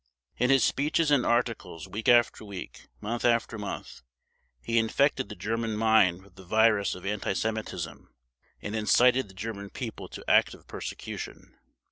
[0.37, 4.01] In his speeches and articles, week after week, month after month,
[4.59, 8.09] he infected the German mind with the virus of anti Semitism,
[8.63, 11.55] and incited the German People to active persecution.